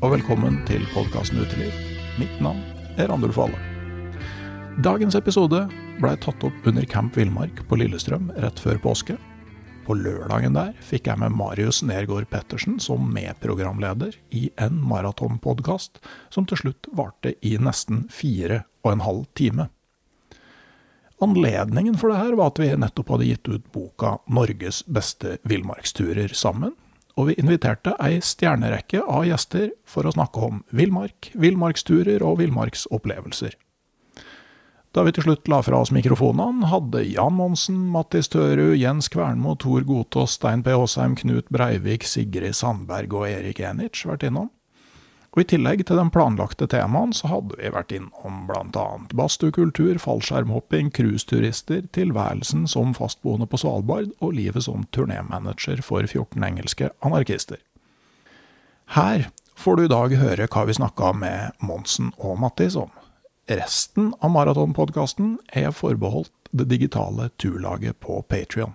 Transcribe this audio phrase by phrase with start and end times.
[0.00, 1.74] Og velkommen til podkasten Uteliv.
[2.16, 2.62] Mitt navn
[2.96, 3.58] er Randulf Valle.
[4.80, 5.66] Dagens episode
[6.00, 9.18] blei tatt opp under Camp Villmark på Lillestrøm rett før påske.
[9.84, 16.00] På lørdagen der fikk jeg med Marius Nergård Pettersen som medprogramleder i en maratonpodkast
[16.32, 19.68] som til slutt varte i nesten fire og en halv time.
[21.20, 26.32] Anledningen for det her var at vi nettopp hadde gitt ut boka 'Norges beste villmarksturer'
[26.32, 26.72] sammen,
[27.20, 33.58] og vi inviterte ei stjernerekke av gjester for å snakke om villmark, villmarksturer og villmarksopplevelser.
[34.90, 39.54] Da vi til slutt la fra oss mikrofonene, hadde Jan Monsen, Mattis Tørud, Jens Kvernmo,
[39.60, 40.72] Tor Gotaas, Stein P.
[40.74, 44.48] Aasheim, Knut Breivik, Sigrid Sandberg og Erik Enich vært innom.
[45.30, 48.86] Og I tillegg til de planlagte temaene, så hadde vi vært innom bl.a.
[49.14, 56.90] badstuekultur, fallskjermhopping, cruiseturister, tilværelsen som fastboende på Svalbard og livet som turnémanager for 14 engelske
[57.06, 57.60] anarkister.
[58.96, 62.90] Her får du i dag høre hva vi snakka med Monsen og Mattis om.
[63.50, 68.74] Resten av maratonpodkasten er forbeholdt det digitale turlaget på Patrion.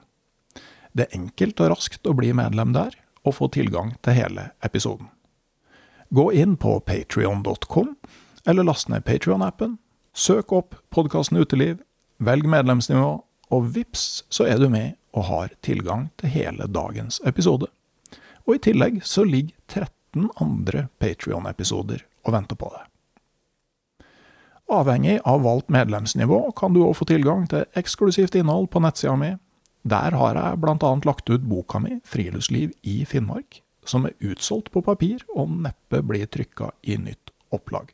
[0.95, 2.95] Det er enkelt og raskt å bli medlem der,
[3.27, 5.09] og få tilgang til hele episoden.
[6.15, 7.95] Gå inn på patrion.com,
[8.45, 9.77] eller last ned Patrion-appen.
[10.13, 11.81] Søk opp podkasten Uteliv,
[12.23, 13.09] velg medlemsnivå,
[13.51, 17.67] og vips, så er du med og har tilgang til hele dagens episode.
[18.47, 24.07] Og i tillegg så ligger 13 andre Patrion-episoder og venter på deg.
[24.71, 29.35] Avhengig av valgt medlemsnivå kan du òg få tilgang til eksklusivt innhold på nettsida mi.
[29.83, 34.83] Der har jeg annet lagt ut boka mi Friluftsliv i Finnmark, som er utsolgt på
[34.85, 37.91] papir og neppe blir trykka i nytt opplag.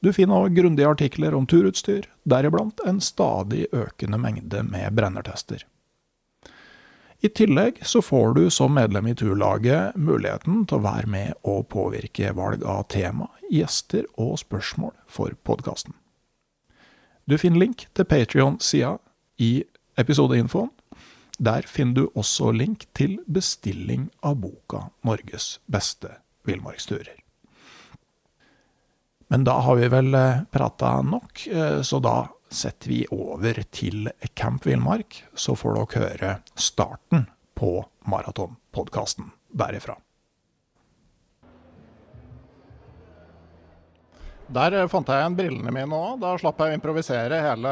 [0.00, 5.66] Du finner òg grundige artikler om turutstyr, deriblant en stadig økende mengde med brennertester.
[7.20, 11.66] I tillegg så får du som medlem i turlaget muligheten til å være med og
[11.68, 15.92] påvirke valg av tema, gjester og spørsmål for podkasten.
[17.28, 18.96] Du finner link til Patrion-sida
[19.36, 19.66] i
[20.00, 20.72] episodeinfoen.
[21.40, 27.16] Der finner du også link til bestilling av boka 'Norges beste villmarksturer'.
[29.30, 30.16] Men da har vi vel
[30.50, 31.46] prata nok,
[31.82, 39.30] så da setter vi over til Camp Villmark, så får dere høre starten på maratonpodkasten
[39.54, 39.96] derifra.
[44.50, 46.16] Der fant jeg igjen brillene mine òg.
[46.18, 47.70] Da slapp jeg å improvisere hele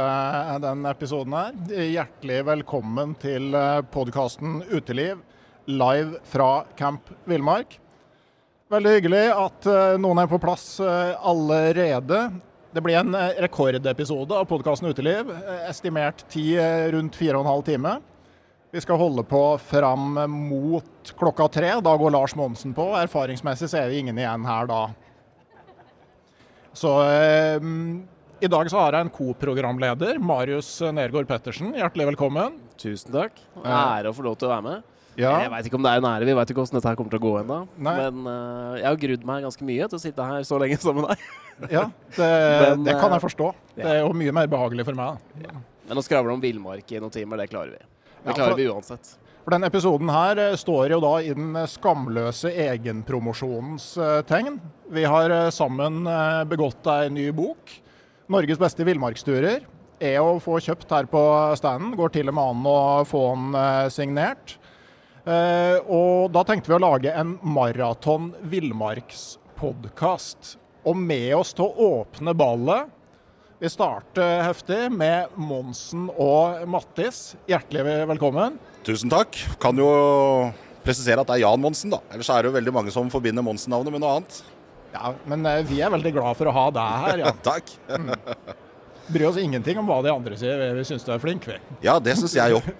[0.62, 1.56] den episoden her.
[1.74, 3.50] Hjertelig velkommen til
[3.90, 5.18] podkasten Uteliv
[5.66, 7.74] live fra Camp Villmark.
[8.70, 9.66] Veldig hyggelig at
[9.98, 12.20] noen er på plass allerede.
[12.70, 15.34] Det blir en rekordepisode av podkasten Uteliv.
[15.66, 16.62] Estimert tid
[16.94, 17.96] rundt fire og en halv time.
[18.70, 21.74] Vi skal holde på fram mot klokka tre.
[21.82, 22.92] Da går Lars Monsen på.
[23.02, 24.82] Erfaringsmessig så er det ingen igjen her da.
[26.78, 26.90] Så
[28.40, 31.72] I dag så har jeg en co-programleder, Marius Nergård Pettersen.
[31.74, 32.60] Hjertelig velkommen.
[32.78, 33.40] Tusen takk.
[33.64, 34.84] Ære å få lov til å være med.
[35.18, 36.98] Ja, Jeg veit ikke om det er en ære, vi veit ikke hvordan dette her
[37.00, 37.56] kommer til å gå ennå.
[37.82, 41.08] Men uh, jeg har grudd meg ganske mye til å sitte her så lenge sammen
[41.08, 41.24] med deg.
[41.80, 41.82] ja
[42.14, 42.28] det,
[42.62, 43.48] Men, det kan eh, jeg forstå.
[43.80, 45.18] Det er jo mye mer behagelig for meg.
[45.90, 47.82] Men å skravle om villmark i noen timer, det klarer vi.
[48.12, 49.16] Det Ja, klarer vi uansett.
[49.48, 54.58] For denne episoden her eh, står jo da i den skamløse egenpromosjonens eh, tegn.
[54.92, 57.72] Vi har eh, sammen eh, begått ei ny bok.
[58.28, 59.64] 'Norges beste villmarksturer'.
[60.04, 61.96] Er å få kjøpt her på standen.
[61.96, 64.60] Går til og med an å få den eh, signert.
[65.24, 70.60] Eh, og da tenkte vi å lage en maraton villmarkspodkast.
[70.84, 72.92] Og med oss til å åpne ballet
[73.58, 77.32] vi starter heftig med Monsen og Mattis.
[77.50, 78.54] Hjertelig velkommen.
[78.88, 79.36] Tusen takk.
[79.60, 79.88] Kan jo
[80.80, 81.98] presisere at det er Jan Monsen, da.
[82.14, 84.38] Ellers er det jo veldig mange som forbinder Monsen-navnet med noe annet.
[84.94, 87.20] Ja, Men eh, vi er veldig glad for å ha deg her.
[87.26, 87.42] Jan.
[87.44, 87.72] Takk.
[89.12, 91.44] Bryr oss ingenting om hva de andre sier, vi, syns du er flink.
[91.50, 91.58] vi.
[91.84, 92.70] Ja, det syns jeg òg.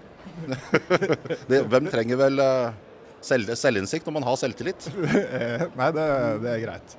[1.74, 2.78] Hvem trenger vel eh,
[3.20, 4.88] selv, selvinnsikt når man har selvtillit?
[5.78, 6.08] Nei, det,
[6.46, 6.96] det er greit.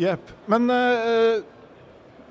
[0.00, 0.36] Jepp.
[0.52, 1.40] Men eh,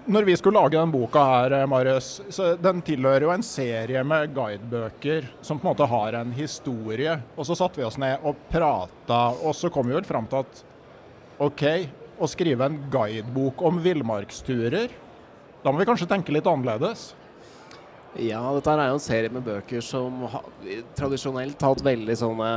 [0.07, 2.21] når vi skulle lage den boka her, eh, Marius,
[2.61, 7.19] den tilhører jo en serie med guidebøker som på en måte har en historie.
[7.35, 10.43] Og så satte vi oss ned og prata, og så kom vi vel fram til
[10.43, 10.63] at
[11.39, 11.63] OK,
[12.19, 14.91] å skrive en guidebok om villmarksturer,
[15.63, 17.13] da må vi kanskje tenke litt annerledes.
[18.17, 20.45] Ja, dette er jo en serie med bøker som har,
[20.97, 22.49] tradisjonelt har hatt veldig sånne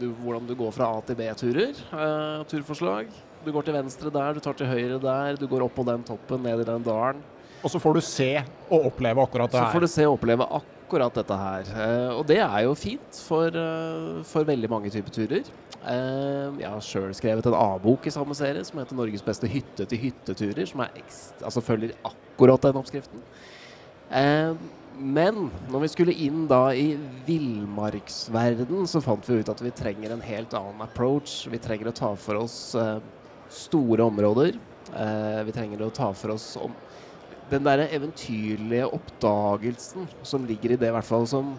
[0.00, 1.78] du, Hvordan du går fra A til B-turer.
[1.92, 3.12] eh, turforslag.
[3.46, 6.02] Du går til venstre der, du tar til høyre der, du går opp på den
[6.02, 7.20] toppen, ned i den dalen.
[7.62, 8.30] Og så får du se
[8.66, 11.68] og oppleve akkurat det Så får du se og oppleve akkurat dette her.
[11.70, 15.46] Eh, og det er jo fint for, eh, for veldig mange typer turer.
[15.86, 20.66] Eh, jeg har sjøl skrevet en A-bok i samme serie som heter 'Norges beste hytte-til-hytteturer',
[20.66, 23.22] som er ekst altså følger akkurat den oppskriften.
[24.10, 24.54] Eh,
[24.98, 30.10] men når vi skulle inn da i villmarksverden, så fant vi ut at vi trenger
[30.10, 31.46] en helt annen approach.
[31.46, 32.74] Vi trenger å ta for oss
[33.56, 34.58] store områder.
[34.94, 36.74] Eh, vi trenger å ta for oss om
[37.50, 41.54] den derre eventyrlige oppdagelsen som ligger i det, i hvert fall som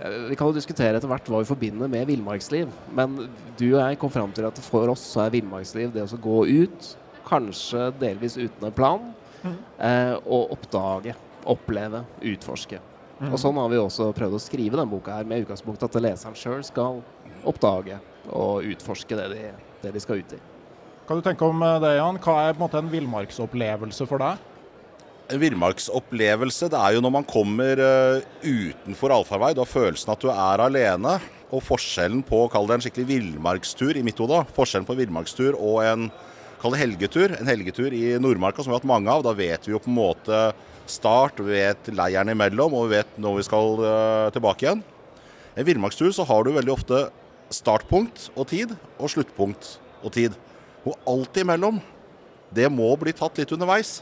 [0.00, 3.18] eh, Vi kan jo diskutere etter hvert hva vi forbinder med villmarksliv, men
[3.60, 6.42] du og jeg kom fram til at for oss så er villmarksliv det å gå
[6.48, 6.92] ut,
[7.28, 9.10] kanskje delvis uten en plan,
[9.44, 11.16] eh, og oppdage,
[11.48, 12.80] oppleve, utforske.
[13.18, 16.36] Og sånn har vi også prøvd å skrive denne boka her, med utgangspunkt at leseren
[16.38, 17.02] sjøl skal
[17.48, 17.98] oppdage
[18.30, 19.42] og utforske det de,
[19.82, 20.38] det de skal ut i.
[21.08, 22.18] Hva du tenker om eh, det, Jan?
[22.20, 24.42] Hva er på en måte en villmarksopplevelse for deg?
[25.32, 29.54] En villmarksopplevelse er jo når man kommer eh, utenfor allfarvei.
[29.56, 31.14] Du har følelsen at du er alene.
[31.48, 35.78] Og forskjellen på kall det en skikkelig villmarkstur i mitt hode, forskjellen på villmarkstur og
[35.80, 36.10] en
[36.60, 39.24] kall det helgetur, en helgetur i Nordmarka som vi har hatt mange av.
[39.24, 40.42] Da vet vi jo på en måte
[40.92, 44.84] start, vi vet leiren imellom, og vi vet når vi skal eh, tilbake igjen.
[45.56, 47.06] En villmarkstur så har du veldig ofte
[47.48, 50.36] startpunkt og tid, og sluttpunkt og tid.
[50.86, 51.80] Og alt imellom,
[52.54, 53.98] det må bli tatt litt underveis.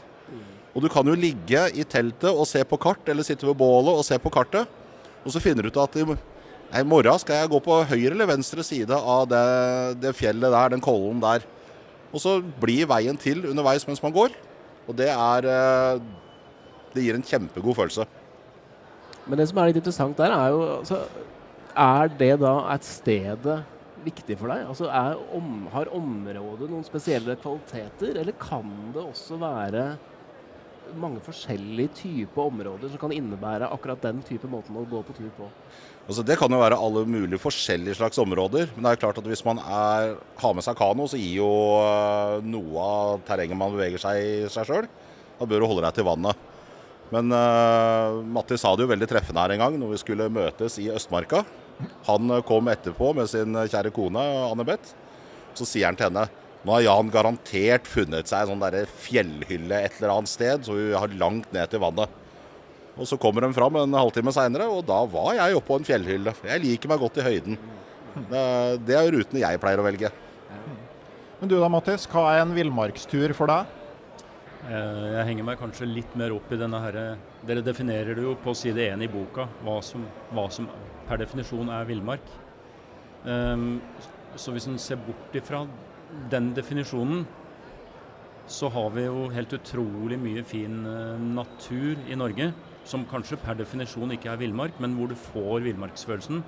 [0.77, 3.97] Og du kan jo ligge i teltet og se på kart, eller sitte ved bålet
[3.97, 4.69] og se på kartet.
[5.25, 6.05] Og så finner du ut at i,
[6.85, 9.45] morgen skal jeg gå på høyre eller venstre side av det,
[10.03, 11.45] det fjellet der, den kollen der.
[12.13, 14.35] Og så blir veien til underveis mens man går.
[14.87, 16.05] Og det er eh,
[16.93, 18.05] Det gir en kjempegod følelse.
[19.27, 21.01] Men det som er litt interessant der, er jo altså,
[21.75, 23.57] Er det da et stedet
[24.05, 24.67] viktig for deg?
[24.69, 24.89] Altså,
[25.37, 29.87] om, har området noen spesielle kvaliteter, eller kan det også være
[30.95, 35.31] mange forskjellige typer områder som kan innebære akkurat den type måten å gå på tur
[35.35, 35.49] på?
[36.07, 38.69] Altså, det kan jo være alle mulige forskjellige slags områder.
[38.75, 41.51] Men det er klart at hvis man er, har med seg kano, så gir jo
[41.81, 44.87] eh, noe av terrenget man beveger seg i seg sjøl.
[45.37, 46.45] Da bør du holde deg til vannet.
[47.13, 50.75] Men uh, Matti sa det jo veldig treffende her en gang når vi skulle møtes
[50.83, 51.43] i Østmarka.
[52.07, 54.95] Han kom etterpå med sin kjære kone Anne Beth.
[55.57, 56.27] Så sier han til henne
[56.67, 60.73] nå har Jan garantert funnet seg en sånn der fjellhylle et eller annet sted, så
[60.75, 62.11] vi har langt ned til vannet.
[62.97, 66.33] Og så kommer de fram en halvtime seinere, og da var jeg oppå en fjellhylle.
[66.49, 67.59] Jeg liker meg godt i høyden.
[68.17, 68.43] Det,
[68.87, 70.11] det er rutene jeg pleier å velge.
[71.37, 73.69] Men du da, Mattis, hva er en villmarkstur for deg?
[74.65, 77.03] Eh, Jeg henger meg kanskje litt mer opp i denne herre
[77.47, 80.03] Dere definerer det jo på side én i boka, hva som,
[80.33, 80.65] hva som
[81.07, 82.31] per definisjon er villmark.
[83.25, 83.81] Ehm,
[84.37, 85.63] Så hvis en ser bort ifra
[86.29, 87.25] den definisjonen,
[88.47, 92.53] så har vi jo helt utrolig mye fin eh, natur i Norge.
[92.85, 96.43] Som kanskje per definisjon ikke er villmark, men hvor du får villmarksfølelsen.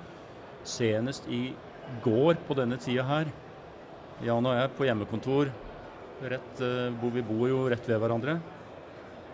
[0.62, 1.52] Senest i
[2.04, 3.32] går på denne tida her,
[4.22, 5.50] Jan og jeg på hjemmekontor
[6.22, 8.40] rett, eh, hvor vi bor jo rett ved hverandre.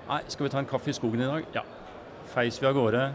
[0.09, 1.45] Nei, skal vi ta en kaffe i skogen i dag?
[1.52, 1.62] Ja.
[2.33, 3.12] Feis vi av gårde.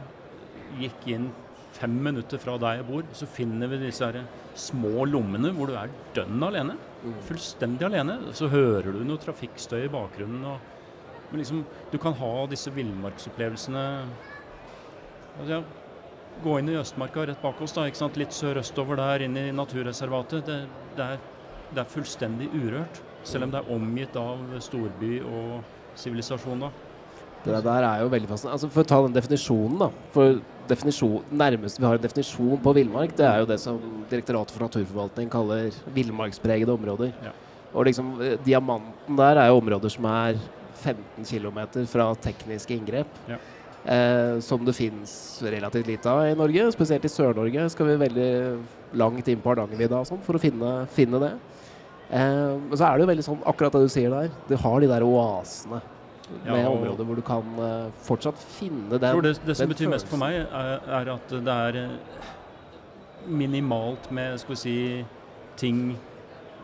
[0.80, 1.32] Gikk inn
[1.78, 4.24] fem minutter fra der jeg bor, så finner vi disse her
[4.58, 6.78] små lommene hvor du er dønn alene.
[7.28, 8.18] Fullstendig alene.
[8.38, 10.44] Så hører du noe trafikkstøy i bakgrunnen.
[10.52, 10.58] Og,
[11.32, 13.86] men liksom, du kan ha disse villmarksopplevelsene
[15.40, 15.64] altså,
[16.42, 18.16] Gå inn i Østmarka rett bak oss, da, ikke sant?
[18.18, 20.48] litt sørøstover der, inn i naturreservatet.
[20.48, 20.62] Det,
[20.98, 21.20] det, er,
[21.76, 23.02] det er fullstendig urørt.
[23.28, 25.60] Selv om det er omgitt av storby og
[26.00, 26.64] sivilisasjon.
[26.64, 26.72] da.
[27.44, 28.58] Det der er jo veldig fascinerende.
[28.58, 29.90] Altså For å ta den definisjonen, da.
[30.16, 30.40] For
[30.72, 33.80] definisjon, nærmeste vi har en definisjon på villmark, det er jo det som
[34.12, 37.14] Direktoratet for naturforvaltning kaller villmarkspregede områder.
[37.24, 37.36] Ja.
[37.72, 40.40] Og liksom eh, diamanten der er jo områder som er
[40.82, 43.20] 15 km fra tekniske inngrep.
[43.30, 43.40] Ja.
[43.82, 46.68] Eh, som det fins relativt lite av i Norge.
[46.76, 48.34] Spesielt i Sør-Norge skal vi veldig
[49.00, 51.32] langt inn på Hardangervidda sånn for å finne, finne det.
[52.12, 54.30] Eh, men så er det jo veldig sånn, akkurat det du sier der.
[54.50, 55.82] Du har de der oasene
[56.46, 59.86] med områder hvor du kan eh, fortsatt finne den Jeg tror det, det som betyr
[59.86, 62.30] betyr mest for meg, er, er at det er eh,
[63.28, 64.78] minimalt med skal vi si,
[65.62, 65.82] ting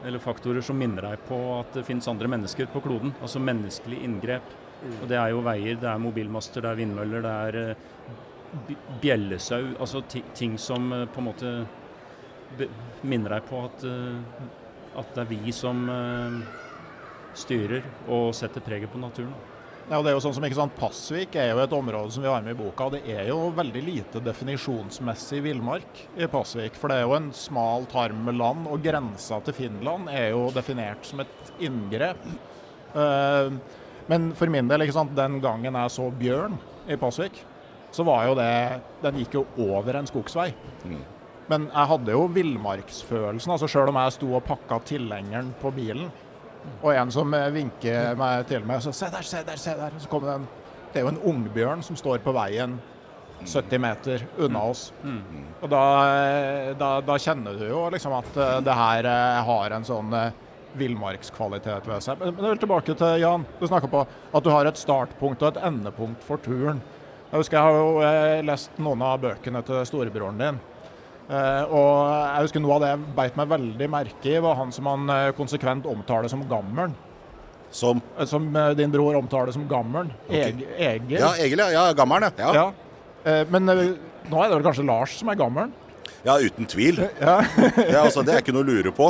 [0.05, 3.15] eller faktorer som minner deg på at det finnes andre mennesker på kloden.
[3.21, 4.53] Altså menneskelig inngrep.
[5.01, 9.73] Og det er jo veier, det er mobilmaster, det er vindmøller, det er eh, bjellesau.
[9.81, 11.55] Altså ting som på en måte
[13.01, 13.83] minner deg på at,
[15.01, 15.81] at det er vi som
[17.37, 19.33] styrer og setter preget på naturen.
[19.87, 22.27] Ja, det er jo sånn som ikke sant, Pasvik er jo et område som vi
[22.27, 22.89] har med i boka.
[22.89, 26.75] og Det er jo veldig lite definisjonsmessig villmark i Pasvik.
[26.75, 30.49] For det er jo en smal tarm med land, og grensa til Finland er jo
[30.51, 32.19] definert som et inngrep.
[32.99, 33.55] Eh,
[34.11, 36.59] men for min del, ikke sant, den gangen jeg så bjørn
[36.91, 37.39] i Pasvik,
[37.95, 38.51] så var jo det
[39.05, 40.49] Den gikk jo over en skogsvei.
[41.47, 43.55] Men jeg hadde jo villmarksfølelsen.
[43.55, 46.11] altså Sjøl om jeg sto og pakka tilhengeren på bilen,
[46.81, 49.95] og en som eh, vinker meg til meg, så se der, se der, se der.
[50.01, 50.47] Så kommer det en
[50.93, 52.77] Det er jo en ungbjørn som står på veien
[53.43, 54.91] 70 meter unna oss.
[55.61, 55.81] Og da,
[56.15, 59.09] eh, da, da kjenner du jo liksom at eh, det her
[59.49, 60.15] har en sånn
[60.77, 62.21] villmarkskvalitet ved seg.
[62.21, 63.45] Men men tilbake til Jan.
[63.59, 66.81] Du snakka på at du har et startpunkt og et endepunkt for turen.
[67.27, 70.59] Jeg husker jeg har jo lest noen av bøkene til storebroren din.
[71.27, 74.71] Eh, og jeg husker Noe av det jeg beit meg veldig merke i, var han
[74.75, 76.93] som han eh, konsekvent omtaler som gammelen.
[77.71, 78.47] Som Eh, Som
[78.79, 80.13] din bror omtaler som gammelen.
[80.29, 80.55] Okay.
[80.77, 81.17] Egil.
[81.19, 81.67] Ja, Egil, ja.
[81.75, 82.53] ja gammelen, ja.
[82.55, 83.43] ja.
[83.51, 85.73] Men nå er det vel kanskje Lars som er gammelen?
[86.23, 87.01] Ja, uten tvil.
[87.19, 87.41] Ja.
[87.75, 89.09] Det, altså, det er ikke noe å lure på.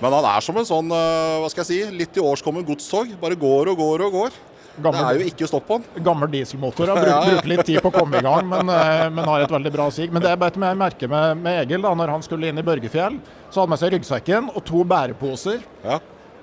[0.00, 3.12] Men han er som en sånn, hva skal jeg si, litt i årskommen godstog.
[3.20, 4.38] Bare går og går og går.
[4.84, 6.04] Det er jo ikke stopp på den.
[6.06, 6.92] gammel dieselmotor.
[6.92, 9.52] Har brukt, brukt litt tid på å komme i gang, men, eh, men har et
[9.52, 10.08] veldig bra sig.
[10.12, 12.66] Men det jeg et meg merke med, med Egil, da når han skulle inn i
[12.66, 13.20] Børgefjell,
[13.50, 15.62] så hadde han med seg ryggsekken og to bæreposer.
[15.84, 16.00] Ja.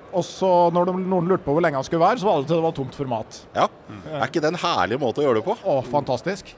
[0.08, 2.48] Og så når de, noen lurte på hvor lenge han skulle være, så var det
[2.48, 3.42] til det var tomt for mat.
[3.56, 3.68] ja.
[4.08, 5.58] Er ikke det en herlig måte å gjøre det på?
[5.68, 6.54] Å, fantastisk.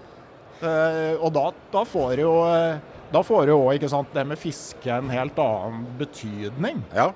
[0.61, 2.77] Uh, og da, da får jo eh,
[3.11, 3.83] da får jo òg
[4.15, 6.83] det med fiske en helt annen betydning.
[6.95, 7.11] Ja.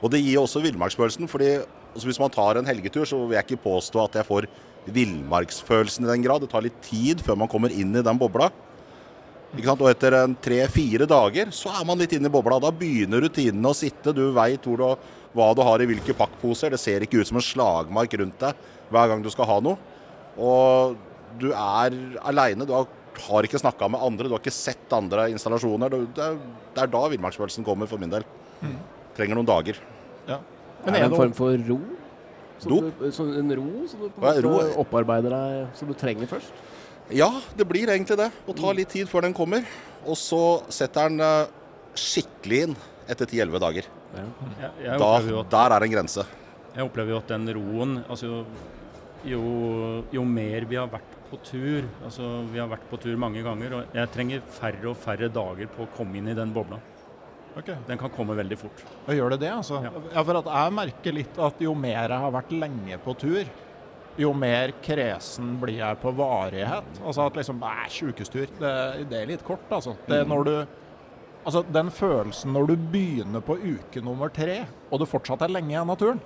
[0.00, 1.28] Og det gir også villmarksfølelsen.
[1.28, 1.58] fordi
[1.94, 4.48] altså Hvis man tar en helgetur, så vil jeg ikke påstå at jeg får
[4.94, 6.44] villmarksfølelsen i den grad.
[6.44, 8.50] Det tar litt tid før man kommer inn i den bobla.
[9.54, 12.58] Og etter tre-fire dager så er man litt inne i bobla.
[12.62, 14.12] Da begynner rutinene å sitte.
[14.12, 16.74] Du veit hva du har i hvilke pakkposer.
[16.74, 19.78] Det ser ikke ut som en slagmark rundt deg hver gang du skal ha noe.
[20.34, 20.98] Og
[21.38, 21.94] du er
[22.26, 22.66] aleine.
[22.66, 25.94] Du har, ikke snakka med andre, du har ikke sett andre installasjoner.
[26.10, 26.40] Det er,
[26.74, 28.26] det er da villmarksfølelsen kommer for min del.
[29.14, 29.78] Trenger noen dager.
[30.26, 30.40] Ja.
[30.92, 31.80] Er det en form for ro?
[32.62, 33.00] Som Dop?
[33.00, 34.54] Du, som en ro som du på en måte ro?
[34.84, 36.62] opparbeider deg, som du trenger først?
[37.12, 38.30] Ja, det blir egentlig det.
[38.48, 39.66] Å ta litt tid før den kommer.
[40.08, 40.40] Og så
[40.72, 41.50] setter den eh,
[42.00, 42.76] skikkelig inn
[43.10, 43.90] etter 10-11 dager.
[44.14, 46.24] Jeg, jeg, Da, jo at, der er en grense.
[46.76, 48.44] jeg opplever jo at den roen altså,
[49.26, 49.40] jo,
[50.14, 53.74] jo mer vi har vært på tur altså Vi har vært på tur mange ganger,
[53.74, 56.78] og jeg trenger færre og færre dager på å komme inn i den bobla.
[57.58, 57.70] Ok.
[57.86, 58.80] Den kan komme veldig fort.
[59.06, 59.80] Og gjør det det, altså?
[59.84, 59.92] Ja.
[60.12, 60.24] Ja.
[60.26, 63.52] for at jeg merker litt at jo mer jeg har vært lenge på tur,
[64.18, 67.00] jo mer kresen blir jeg på varighet.
[67.02, 68.72] Altså at liksom Nei, sjukestur, det,
[69.10, 69.96] det er litt kort, altså.
[70.06, 70.56] Det er når du
[71.44, 75.74] Altså den følelsen når du begynner på uke nummer tre, og du fortsatt er lenge
[75.74, 76.20] igjen av turen,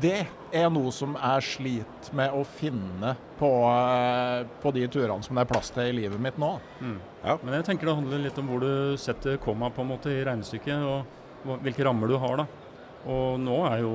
[0.00, 5.38] det er noe som jeg sliter med å finne på, eh, på de turene som
[5.38, 6.50] det er plass til i livet mitt nå.
[7.44, 10.24] Men jeg tenker det handler litt om hvor du setter komma på en måte i
[10.24, 12.42] regnestykket, og hvilke rammer du har.
[12.42, 12.46] da.
[13.08, 13.94] Og nå er jo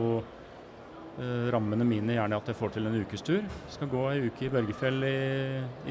[1.22, 3.46] eh, rammene mine gjerne at jeg får til en ukestur.
[3.70, 5.16] Skal gå ei uke i Børgefjell i,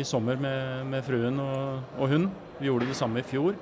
[0.03, 2.29] i sommer med, med fruen og, og hun.
[2.59, 3.55] Vi gjorde det samme i fjor.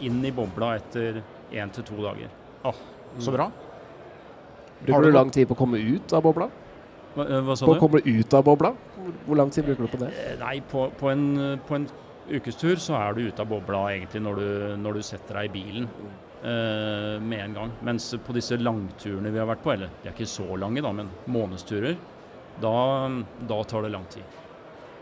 [0.00, 1.20] Inn i bobla etter
[1.52, 2.32] én til to dager.
[2.68, 2.84] Åh,
[3.20, 3.50] så bra.
[4.84, 6.48] Bruker du lang tid på å komme ut av bobla?
[7.14, 7.80] Hva, eh, hva sa På du?
[7.80, 8.74] å komme ut av bobla?
[9.26, 10.12] Hvor, lang tid bruker du på det?
[10.12, 11.88] Eh, Nei, på, på, en, på en
[12.28, 14.48] ukestur så er du ute av bobla egentlig når du,
[14.84, 15.92] når du setter deg i bilen
[16.38, 17.70] Uh, med en gang.
[17.82, 20.92] Mens på disse langturene vi har vært på, eller de er ikke så lange da,
[20.94, 21.96] men månedsturer,
[22.62, 22.74] da,
[23.50, 24.36] da tar det lang tid.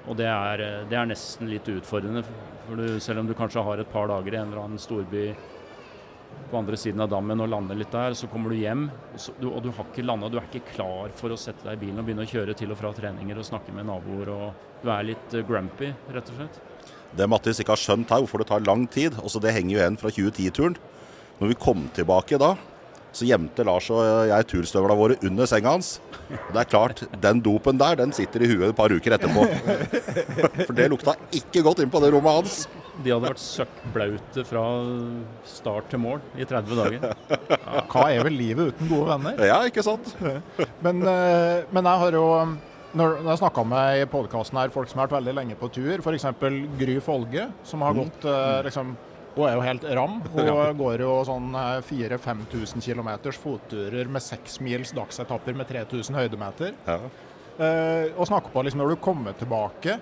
[0.09, 2.23] Og det er, det er nesten litt utfordrende.
[2.65, 5.27] For du, selv om du kanskje har et par dager i en eller annen storby
[6.51, 9.35] på andre siden av dammen og lander litt der, så kommer du hjem, og, så,
[9.41, 10.31] du, og du har ikke landa.
[10.31, 12.73] Du er ikke klar for å sette deg i bilen og begynne å kjøre til
[12.75, 14.31] og fra treninger og snakke med naboer.
[14.35, 16.61] og Du er litt eh, grumpy, rett og slett.
[17.17, 19.83] Det Mattis ikke har skjønt her, hvorfor det tar lang tid, også det henger jo
[19.83, 20.79] igjen fra 2010-turen.
[21.41, 22.55] Når vi kom tilbake da,
[23.17, 25.97] så gjemte Lars og jeg turstøvla våre under senga hans.
[26.29, 29.47] Og det er klart, den dopen der, den sitter i huet et par uker etterpå.
[30.67, 32.67] For det lukta ikke godt inn på det rommet hans.
[33.05, 34.63] De hadde vært søkkblaute fra
[35.49, 37.11] start til mål i 30 dager.
[37.93, 39.43] Hva er vel livet uten gode venner?
[39.45, 40.15] Ja, ikke sant?
[40.85, 42.25] Men, eh, men jeg har jo
[42.97, 46.01] når jeg snakka med i podkasten her folk som har vært veldig lenge på tur,
[46.01, 46.25] f.eks.
[46.81, 48.95] Gry Folge, som har gått eh, liksom
[49.37, 50.15] Hun er jo helt ram.
[50.33, 51.51] Hun går jo sånn
[51.85, 56.73] 4000-5000 km fotturer med seks mils dagsetapper med 3000 høydemeter.
[56.89, 56.97] Ja.
[57.57, 59.99] Eh, og snakker på liksom når du kommer tilbake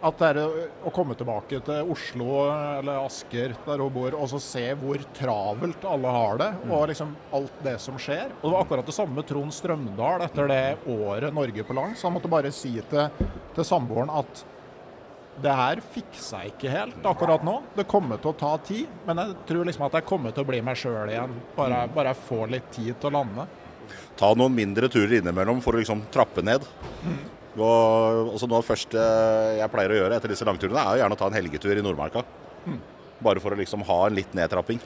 [0.00, 4.40] at det er å komme tilbake til Oslo eller Asker, der hun bor, og så
[4.40, 8.30] se hvor travelt alle har det, og liksom alt det som skjer.
[8.40, 12.04] Og Det var akkurat det samme med Trond Strømdal etter det året Norge på langs.
[12.06, 13.26] Han måtte bare si til,
[13.56, 14.44] til samboeren at
[15.40, 17.58] det her fikser jeg ikke helt akkurat nå.
[17.76, 20.48] Det kommer til å ta tid, men jeg tror liksom at jeg kommer til å
[20.48, 21.36] bli meg sjøl igjen.
[21.56, 23.46] Bare, bare jeg får litt tid til å lande.
[24.20, 26.64] Ta noen mindre turer innimellom for å liksom trappe ned.
[27.58, 29.04] Og også noe av det første
[29.58, 31.84] jeg pleier å gjøre etter disse langturene, er jo gjerne å ta en helgetur i
[31.84, 32.22] Nordmarka.
[33.20, 34.80] Bare for å liksom ha en litt nedtrapping.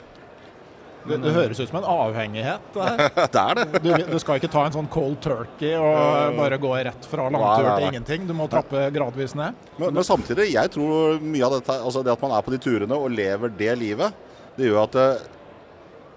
[1.05, 2.77] Det, det høres ut som en avhengighet.
[3.35, 3.81] Det er det.
[3.83, 7.67] Du, du skal ikke ta en sånn cold turkey og bare gå rett fra langtur
[7.75, 8.25] til ingenting.
[8.25, 9.53] Du må trappe gradvis ned.
[9.77, 12.61] Men, men samtidig, jeg tror mye av dette, altså det at man er på de
[12.65, 14.17] turene og lever det livet,
[14.57, 15.27] det gjør at eh,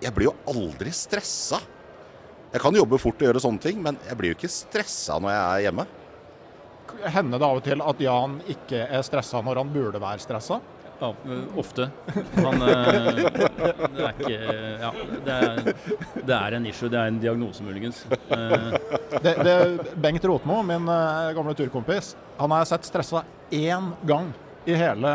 [0.07, 1.61] jeg blir jo aldri stressa.
[2.49, 5.35] Jeg kan jobbe fort og gjøre sånne ting, men jeg blir jo ikke stressa når
[5.35, 5.85] jeg er hjemme.
[7.15, 10.61] Hender det av og til at Jan ikke er stressa når han burde være stressa?
[10.99, 11.91] Ja, eh, ofte.
[12.35, 13.21] Han eh,
[13.95, 14.39] Det er ikke
[14.83, 14.91] Ja,
[15.27, 15.61] det er,
[16.27, 16.91] det er en issue.
[16.91, 18.01] Det er en diagnose, muligens.
[18.11, 18.73] Eh,
[19.23, 19.55] Det, det,
[19.97, 20.85] Bengt Rotmo, min
[21.35, 23.23] gamle turkompis, han har jeg sett stressa
[23.55, 24.29] én gang
[24.69, 25.13] i hele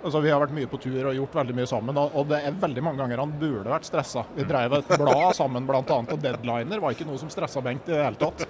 [0.00, 2.56] Altså, Vi har vært mye på tur og gjort veldig mye sammen, og, det er
[2.62, 4.24] veldig mange ganger han burde vært stressa.
[4.36, 7.92] Vi drev et blad sammen bl.a., og deadliner var ikke noe som stressa Bengt i
[7.92, 8.46] det hele tatt.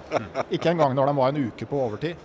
[0.53, 2.19] Ikke engang når de var en uke på overtid.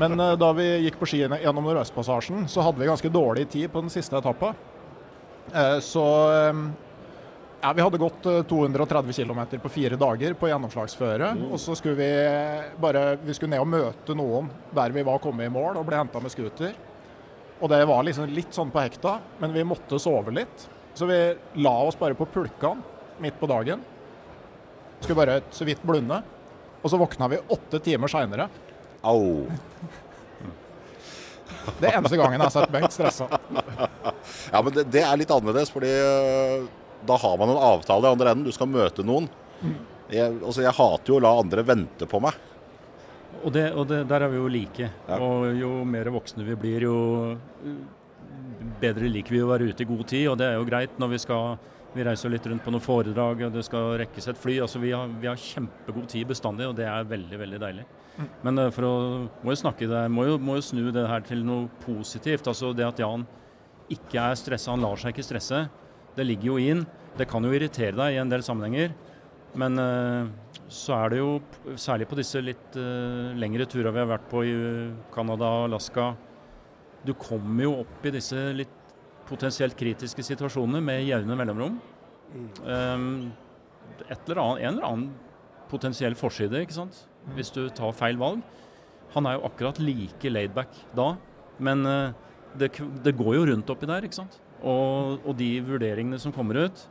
[0.00, 3.68] Men uh, da vi gikk på ski gjennom Nordøstpassasjen, så hadde vi ganske dårlig tid
[3.72, 4.54] på den siste etappa.
[5.52, 6.62] Uh, så eh,
[7.60, 11.32] ja, Vi hadde gått eh, 230 km på fire dager på gjennomslagsføre.
[11.50, 12.10] Og så skulle vi
[12.80, 15.98] bare vi skulle ned og møte noen der vi var kommet i mål, og ble
[16.00, 16.76] henta med scooter.
[17.58, 20.68] Og det var liksom litt sånn på hekta, men vi måtte sove litt.
[20.94, 21.18] Så vi
[21.62, 22.82] la oss bare på pulkene
[23.22, 23.82] midt på dagen.
[25.00, 26.20] Skulle bare så vidt blunde.
[26.82, 28.48] Og så våkna vi åtte timer seinere.
[29.02, 29.46] Au.
[31.78, 33.26] Det er eneste gangen jeg har sett Bengt stressa.
[34.52, 36.68] Ja, men det, det er litt annerledes, fordi øh,
[37.06, 38.46] da har man en avtale i andre enden.
[38.46, 39.28] Du skal møte noen.
[40.08, 42.38] Jeg, altså, jeg hater jo å la andre vente på meg.
[43.44, 44.90] Og det, og det, der er vi jo like.
[45.08, 45.18] Ja.
[45.22, 46.98] Og jo mer voksne vi blir, jo
[47.34, 47.80] eh,
[48.82, 50.26] bedre liker vi å være ute i god tid.
[50.32, 51.58] Og det er jo greit når vi skal
[51.96, 54.58] Vi reiser litt rundt på noen foredrag, og det skal rekkes et fly.
[54.60, 57.86] Altså vi har, vi har kjempegod tid bestandig, og det er veldig, veldig deilig.
[58.44, 58.92] Men eh, for å
[59.40, 62.46] må jo snakke der, må jo, må jo snu det her til noe positivt.
[62.50, 63.24] Altså det at Jan
[63.88, 65.64] ikke er stressa, han lar seg ikke stresse.
[66.14, 66.84] Det ligger jo inn.
[67.18, 68.92] Det kan jo irritere deg i en del sammenhenger.
[69.56, 70.30] Men eh,
[70.68, 71.30] så er det jo,
[71.80, 74.56] særlig på disse litt eh, lengre turene vi har vært på i
[75.14, 76.10] Canada og Alaska
[77.06, 78.74] Du kommer jo opp i disse litt
[79.28, 81.74] potensielt kritiske situasjonene med jevne mellomrom.
[82.64, 83.28] Um,
[84.08, 85.10] et eller annet, en eller annen
[85.68, 87.02] potensiell forside, ikke sant?
[87.36, 88.40] hvis du tar feil valg.
[89.14, 91.10] Han er jo akkurat like laidback da,
[91.64, 92.14] men eh,
[92.60, 92.70] det,
[93.04, 94.38] det går jo rundt oppi der, ikke sant.
[94.58, 96.82] Og, og de vurderingene som kommer ut,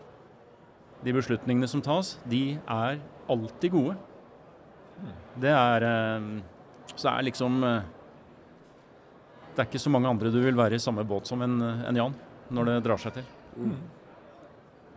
[1.04, 3.98] de beslutningene som tas, de er alltid gode.
[5.38, 6.30] Det er eh,
[6.98, 7.84] Så er liksom eh,
[9.54, 12.00] Det er ikke så mange andre du vil være i samme båt som enn en
[12.02, 12.18] Jan,
[12.50, 13.30] når det drar seg til.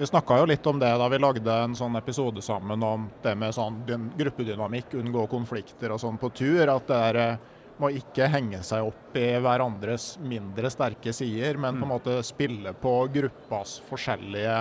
[0.00, 3.34] Vi snakka jo litt om det da vi lagde en sånn episode sammen om det
[3.36, 3.82] med sånn
[4.16, 6.62] gruppedynamikk, unngå konflikter og sånn på tur.
[6.72, 11.76] At det er, eh, må ikke henge seg opp i hverandres mindre sterke sider, men
[11.76, 14.56] på en måte spille på gruppas forskjellige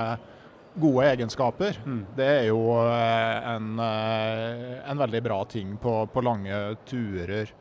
[0.75, 1.79] gode egenskaper.
[1.85, 2.03] Mm.
[2.17, 7.51] Det er jo eh, en, eh, en veldig bra ting på, på lange turer.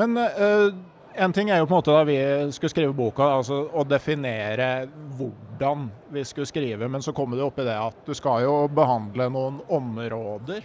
[0.00, 0.70] Men eh,
[1.14, 2.18] en ting er jo på en måte da vi
[2.54, 4.70] skulle skrive boka, altså å definere
[5.18, 8.54] hvordan vi skulle skrive, men så kommer det opp i det at du skal jo
[8.72, 10.64] behandle noen områder.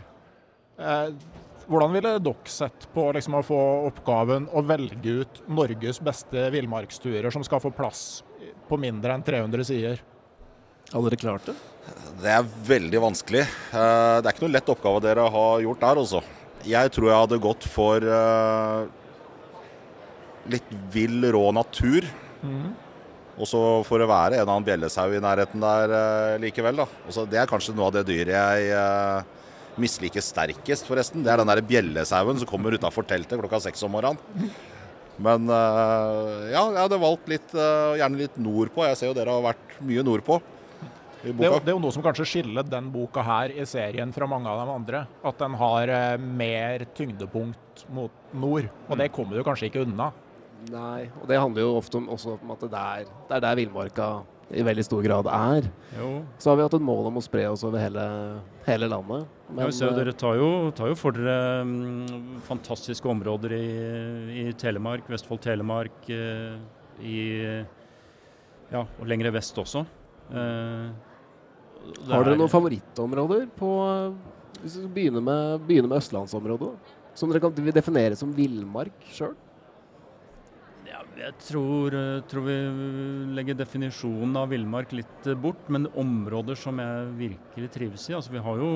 [0.77, 1.09] Eh,
[1.65, 7.33] hvordan ville dere sett på liksom, å få oppgaven å velge ut Norges beste villmarksturer
[7.33, 8.21] som skal få plass
[8.69, 10.03] på mindre enn 300 sider?
[10.93, 11.55] Hadde dere klart det?
[12.21, 13.43] Det er veldig vanskelig.
[13.45, 16.21] Eh, Det er ikke noe lett oppgave dere har gjort der, altså.
[16.65, 18.85] Jeg tror jeg hadde gått for eh,
[20.55, 22.07] litt vill, rå natur.
[23.35, 26.87] Og så får det være en eller annen bjellesau i nærheten der eh, likevel, da.
[27.09, 29.25] Også det er kanskje noe av det dyret jeg
[29.81, 31.25] misliker sterkest, forresten.
[31.25, 34.53] Det er den der bjellesauen som kommer utafor teltet klokka seks om morgenen.
[35.19, 38.83] Men ja, jeg hadde valgt litt, gjerne litt nordpå.
[38.87, 40.39] Jeg ser jo dere har vært mye nordpå
[41.25, 41.63] i Det er, jo, boka.
[41.65, 44.61] det er jo noe som kanskje skiller den boka her i serien fra mange av
[44.61, 45.01] de andre.
[45.25, 48.69] At den har eh, mer tyngdepunkt mot nord.
[48.89, 50.11] Og det kommer du kanskje ikke unna.
[50.71, 53.59] Nei, og det handler jo ofte om, også om at det er, det er der
[53.59, 54.07] villmarka
[54.53, 55.67] i veldig stor grad er.
[55.97, 56.09] Jo.
[56.37, 58.05] Så har vi hatt et mål om å spre oss over hele,
[58.67, 59.25] hele landet.
[59.49, 63.57] Ja, vi ser jo eh, dere tar jo, tar jo for dere um, fantastiske områder
[63.57, 63.65] i,
[64.45, 66.57] i Telemark, Vestfold-Telemark, uh,
[67.01, 67.19] i
[68.71, 69.85] Ja, og lengre vest også.
[70.33, 71.14] Eh, det
[72.09, 73.71] har dere er- noen favorittområder på
[74.61, 76.71] Hvis vi begynner med, begynner med østlandsområdet.
[77.13, 79.35] Som dere kan definere som villmark sjøl?
[80.87, 82.55] Ja, jeg tror, eh, tror vi
[83.35, 88.13] legger definisjonen av villmark litt eh, bort, men områder som jeg virkelig trives i.
[88.13, 88.71] Altså, vi har jo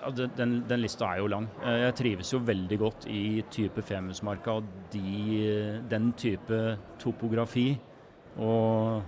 [0.00, 1.48] ja, den, den, lista er jo lang.
[1.64, 7.78] Eh, Jeg trives jo veldig godt i type Femundsmarka og de, den type topografi.
[8.38, 9.02] Og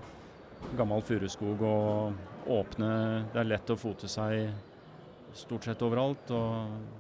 [0.79, 2.91] gammel furuskog og åpne
[3.33, 4.51] Det er lett å fote seg
[5.37, 6.31] stort sett overalt.
[6.31, 6.99] og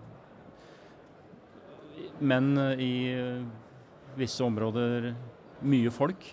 [2.20, 2.94] men eh, i
[4.18, 5.12] visse områder
[5.66, 6.24] mye folk.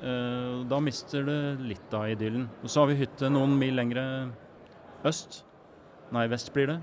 [0.00, 2.48] Eh, Da mister det litt av idyllen.
[2.62, 4.04] Og så har vi hytte noen mil lengre
[5.06, 5.42] øst.
[6.14, 6.78] Nei, vest blir det.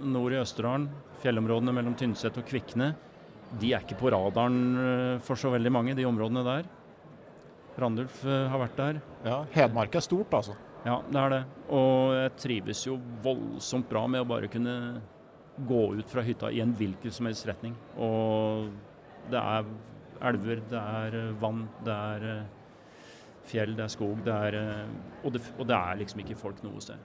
[0.00, 0.88] Nord i Østerdalen.
[1.22, 2.92] Fjellområdene mellom Tynset og Kvikne.
[3.58, 6.68] De er ikke på radaren eh, for så veldig mange, de områdene der.
[7.78, 8.98] Randulf eh, har vært der.
[9.26, 10.56] Ja, Hedmark er stort, altså.
[10.86, 11.42] Ja, det er det.
[11.74, 14.74] Og jeg trives jo voldsomt bra med å bare kunne
[15.68, 17.74] gå ut fra hytta i en hvilken som helst retning.
[17.98, 18.68] Og
[19.30, 19.68] det er
[20.30, 23.04] elver, det er eh, vann, det er eh,
[23.48, 24.58] fjell, det er skog, det er
[25.24, 26.98] og det, og det er liksom ikke folk noe sted.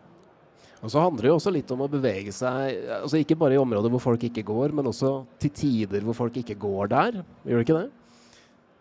[0.84, 3.62] Og så handler det jo også litt om å bevege seg, altså ikke bare i
[3.62, 7.22] områder hvor folk ikke går, men også til tider hvor folk ikke går der.
[7.48, 8.03] Gjør det ikke det?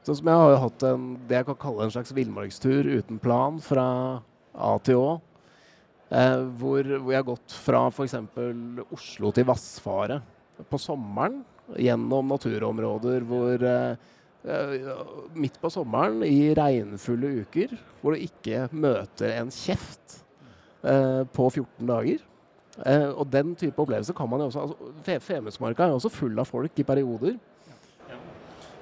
[0.02, 3.20] Sånn som jeg har jo hatt en, det jeg kan kalle en slags villmarkstur uten
[3.22, 3.84] plan fra
[4.52, 5.12] A til Å.
[6.12, 8.16] Eh, hvor, hvor jeg har gått fra f.eks.
[8.92, 11.40] Oslo til Vassfaret på sommeren
[11.78, 14.10] gjennom naturområder hvor eh,
[14.42, 14.90] eh,
[15.38, 20.18] Midt på sommeren i regnfulle uker hvor du ikke møter en kjeft
[20.82, 22.26] eh, på 14 dager.
[22.82, 26.42] Eh, og den type opplevelser kan man jo også altså, Femundsmarka er jo også full
[26.42, 27.38] av folk i perioder.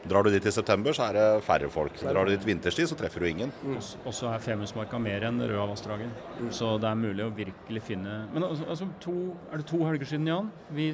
[0.09, 1.99] Drar du dit i september, så er det færre folk.
[2.01, 3.53] Drar du dit vinterstid, så treffer du ingen.
[3.69, 6.09] Og Og så er Femundsmarka mer enn Røavassdraget.
[6.57, 10.07] Så det er mulig å virkelig finne Men altså, altså to, er det to helger
[10.09, 10.51] siden, Jan?
[10.73, 10.89] Vi,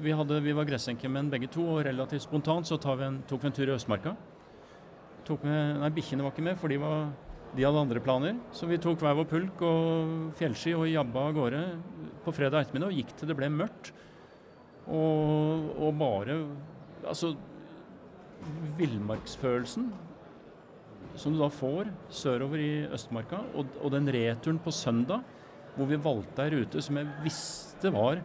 [0.00, 3.42] vi, hadde, vi var gressenkemenn begge to, og relativt spontant så tar vi en, tok
[3.42, 4.14] vi en tur i Østmarka.
[5.26, 7.10] Tok med, nei, bikkjene var ikke med, for de, var,
[7.56, 8.38] de hadde andre planer.
[8.54, 11.64] Så vi tok hver vår pulk og fjellski og jabba av gårde
[12.22, 13.90] på fredag ettermiddag og gikk til det ble mørkt.
[14.86, 16.38] Og, og bare
[17.06, 17.34] Altså
[18.78, 19.90] villmarksfølelsen
[21.16, 25.24] som du da får sørover i Østmarka, og, og den returen på søndag,
[25.76, 28.22] hvor vi valgte ei rute som jeg visste var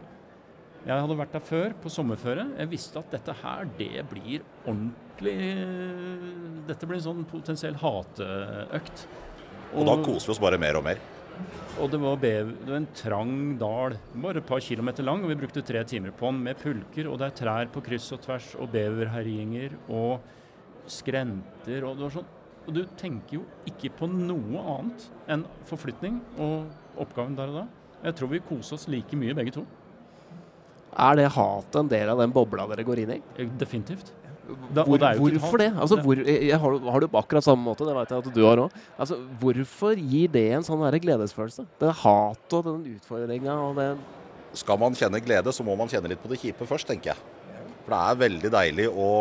[0.81, 2.47] Jeg hadde vært der før, på sommerføre.
[2.57, 5.35] Jeg visste at dette her, det blir ordentlig
[6.65, 9.03] Dette blir en sånn potensiell hateøkt.
[9.77, 11.03] Og da koser vi oss bare mer og mer.
[11.81, 15.31] Og det var, bev, det var en trang dal, bare et par kilometer lang, og
[15.31, 18.21] vi brukte tre timer på den med pulker, og det er trær på kryss og
[18.25, 20.21] tvers, og beverherjinger, og
[20.91, 22.31] skrenter, og det var sånn.
[22.61, 27.67] Og du tenker jo ikke på noe annet enn forflytning og oppgaven der og da.
[28.05, 29.65] Jeg tror vi koser oss like mye begge to.
[30.91, 33.21] Er det hatet en del av den bobla dere går inn i?
[33.39, 34.11] Eh, Definitivt.
[34.73, 35.67] Da, Hvor, det hvorfor det?
[35.79, 38.41] Altså, hvor, jeg, har, har du på akkurat samme måte, det vet jeg at du
[38.43, 38.79] har òg.
[38.97, 41.67] Altså, hvorfor gir det en sånn der gledesfølelse?
[41.79, 43.91] Det hatet og den utfordringa og det
[44.59, 47.21] Skal man kjenne glede, så må man kjenne litt på det kjipe først, tenker jeg.
[47.85, 49.11] For det er veldig deilig å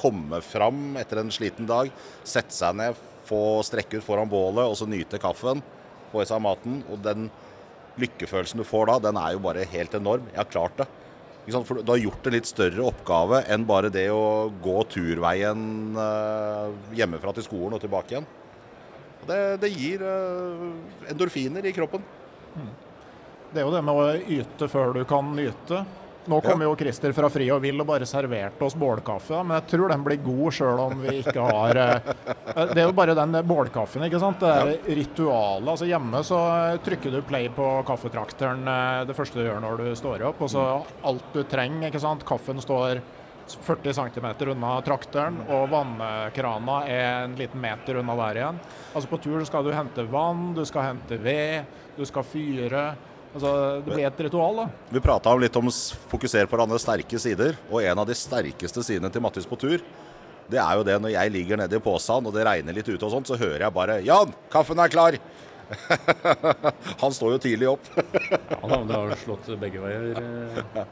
[0.00, 1.90] komme fram etter en sliten dag,
[2.24, 5.64] sette seg ned, få strekke ut foran bålet og så nyte kaffen,
[6.12, 6.82] få i seg maten.
[6.92, 7.30] Og den
[8.00, 10.28] lykkefølelsen du får da, den er jo bare helt enorm.
[10.32, 10.88] Jeg har klart det.
[11.44, 16.70] For du har gjort en litt større oppgave enn bare det å gå turveien eh,
[16.96, 18.28] hjemmefra til skolen og tilbake igjen.
[19.28, 20.64] Det, det gir eh,
[21.12, 22.04] endorfiner i kroppen.
[23.52, 25.84] Det er jo det med å yte før du kan nyte.
[26.26, 29.66] Nå kommer jo Christer fra Fri og Vill og bare serverte oss bålkaffe, men jeg
[29.74, 32.12] tror den blir god sjøl om vi ikke har eh,
[32.72, 34.40] Det er jo bare den bålkaffen, ikke sant.
[34.40, 35.68] Det er ritualet.
[35.74, 36.38] Altså Hjemme så
[36.86, 40.54] trykker du play på kaffetrakteren eh, det første du gjør når du står opp, og
[40.54, 40.64] så
[41.04, 42.24] alt du trenger, ikke sant.
[42.28, 43.02] Kaffen står
[43.46, 48.60] 40 cm unna trakteren, og vannkrana er en liten meter unna der igjen.
[48.94, 52.86] Altså På tur skal du hente vann, du skal hente ved, du skal fyre.
[53.34, 53.50] Altså,
[53.82, 54.66] Det ble et ritual, da.
[54.94, 55.72] Vi prata litt om å
[56.12, 59.82] fokusere på hverandres sterke sider, og en av de sterkeste sidene til Mattis på tur,
[60.50, 63.02] det er jo det når jeg ligger nede i posen og det regner litt ute
[63.06, 65.18] og sånt, så hører jeg bare 'Jan, kaffen er klar!'
[67.02, 67.86] Han står jo tidlig opp.
[68.52, 70.20] Ja da, det har slått begge veier.
[70.20, 70.84] eh,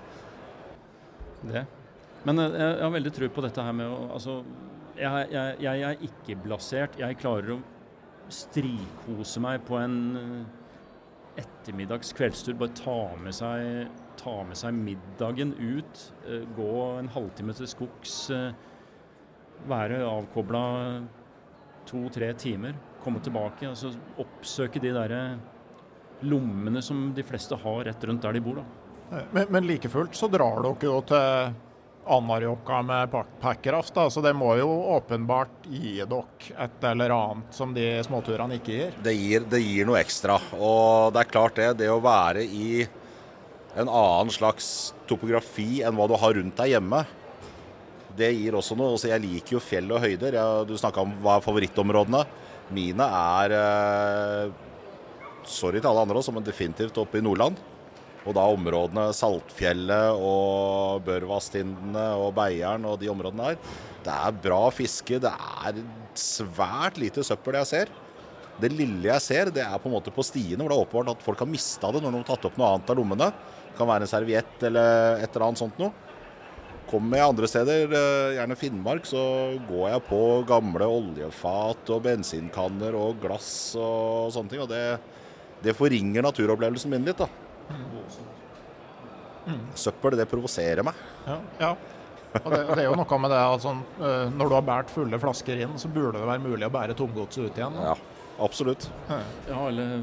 [1.43, 1.65] Det.
[2.25, 4.39] Men eh, jeg har veldig tro på dette her med å Altså,
[4.97, 6.99] jeg, jeg, jeg er ikke blasert.
[6.99, 7.61] Jeg klarer å
[8.33, 10.43] strikose meg på en eh,
[11.37, 12.55] ettermiddags kveldstur.
[12.59, 13.89] Bare ta med seg,
[14.21, 16.13] ta med seg middagen ut.
[16.27, 18.31] eh, Gå en halvtime til skogs.
[18.31, 18.53] eh,
[19.69, 20.63] Være avkobla
[21.87, 22.75] to-tre timer.
[23.03, 23.69] Komme tilbake.
[23.69, 25.39] altså Oppsøke de derre
[26.23, 28.55] lommene som de fleste har rett rundt der de bor.
[28.63, 29.25] da.
[29.33, 31.55] Men, men like fullt så drar dere jo til
[32.07, 37.87] Anarjokka med Packraft, så det må jo åpenbart gi dere et eller annet som de
[38.03, 38.97] småturene ikke gir.
[39.05, 40.41] Det gir, det gir noe ekstra.
[40.59, 42.83] Og det er klart det, det å være i
[43.79, 47.05] en annen slags topografi enn hva du har rundt deg hjemme,
[48.19, 48.93] det gir også noe.
[48.93, 50.37] Altså, jeg liker jo fjell og høyder.
[50.37, 52.25] Jeg, du snakka om hva er favorittområdene.
[52.73, 54.61] Mine er eh,
[55.49, 57.57] Sorry til alle andre også, men definitivt oppe i Nordland.
[58.23, 63.81] Og da områdene Saltfjellet og Børvastindene og Beieren og de områdene der.
[64.03, 65.19] Det er bra fiske.
[65.23, 65.83] Det er
[66.19, 67.93] svært lite søppel jeg ser.
[68.63, 71.17] Det lille jeg ser, det er på en måte på stiene, hvor det er åpenbart
[71.17, 73.29] at folk har mista det når de har tatt opp noe annet av lommene.
[73.33, 75.91] Det kan være en serviett eller et eller annet sånt noe.
[76.91, 79.23] Kommer jeg andre steder, eh, gjerne Finnmark, så
[79.65, 84.63] går jeg på gamle oljefat og bensinkanner og glass og sånne ting.
[84.63, 84.85] Og det,
[85.65, 87.31] det forringer naturopplevelsen min litt, da.
[89.75, 90.99] Søppel, det provoserer meg.
[91.27, 91.73] Ja, ja.
[92.41, 95.19] Og det, det er jo noe med det at eh, når du har båret fulle
[95.21, 97.75] flasker inn, så burde det være mulig å bære tomgodset ut igjen.
[97.77, 97.91] da.
[97.93, 97.97] Ja,
[98.47, 98.87] absolutt.
[99.11, 99.99] Ja, eller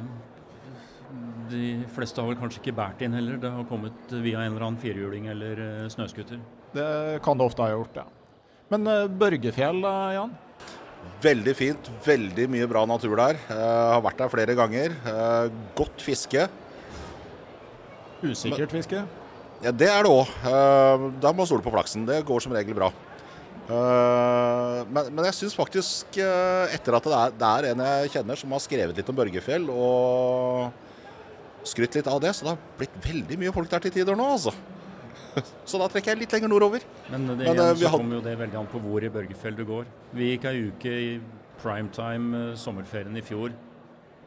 [1.49, 1.63] De
[1.95, 3.39] fleste har vel kanskje ikke båret inn heller.
[3.41, 6.43] Det har kommet via en eller annen firehjuling eller eh, snøscooter.
[6.75, 6.89] Det
[7.25, 8.05] kan det ofte ha gjort, ja.
[8.69, 9.81] Men eh, Børgefjell,
[10.19, 10.35] Jan?
[11.23, 11.89] Veldig fint.
[12.05, 13.39] Veldig mye bra natur der.
[13.49, 14.93] Jeg har vært der flere ganger.
[15.79, 16.43] Godt fiske.
[18.23, 19.03] Usikkert fiske?
[19.63, 20.27] Ja, Det er det òg.
[21.19, 22.05] Da må man stole på flaksen.
[22.07, 22.91] Det går som regel bra.
[23.69, 28.13] Eh, Men, men jeg syns faktisk, eh, etter at det er, det er en jeg
[28.15, 30.71] kjenner som har skrevet litt om Børgefjell og
[31.69, 34.25] skrytt litt av det, så det har blitt veldig mye folk der til tider nå,
[34.37, 34.53] altså.
[35.69, 36.81] Så da trekker jeg litt lenger nordover.
[37.11, 39.11] Men det, Men, igjen, eh, vi så kommer jo det veldig an på hvor i
[39.13, 39.85] Børgefjell du går.
[40.17, 41.11] Vi gikk ei uke i
[41.61, 43.53] primetime eh, sommerferien i fjor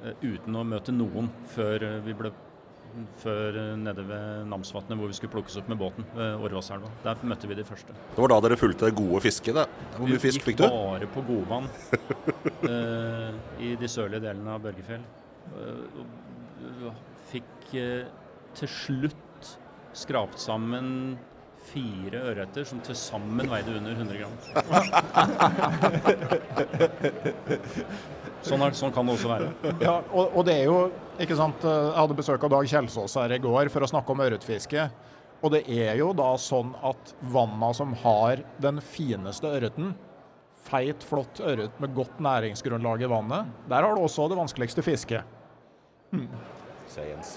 [0.05, 2.31] eh, uten å møte noen før eh, vi ble
[3.23, 6.91] før eh, nede ved Namsvatnet hvor vi skulle plukkes opp med båten ved Årvasselva.
[7.05, 7.93] Der møtte vi de første.
[7.95, 9.55] Det var da dere fulgte det gode fisket.
[9.57, 9.67] det.
[9.97, 10.65] Hvor mye fisk fikk du?
[10.67, 11.67] gikk bare på godvann
[12.69, 13.31] eh,
[13.63, 15.05] i de sørlige delene av Børgefjell.
[16.87, 16.95] Og
[17.33, 19.57] fikk til slutt
[19.97, 21.19] skrapt sammen
[21.73, 24.37] fire ørreter som til sammen veide under 100 gram.
[28.43, 29.51] Sånn, er, sånn kan det også være.
[29.85, 30.79] Ja, og, og det er jo,
[31.23, 34.15] ikke sant, eh, Jeg hadde besøk av Dag Kjelsås her i går for å snakke
[34.15, 34.87] om ørretfiske.
[35.43, 39.95] Og det er jo da sånn at vanna som har den fineste ørreten,
[40.63, 45.27] feit, flott ørret med godt næringsgrunnlag i vannet, der har du også det vanskeligste fisket.
[46.93, 47.33] Ser jeg Jens.